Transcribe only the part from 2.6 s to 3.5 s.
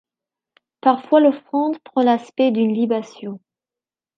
libation.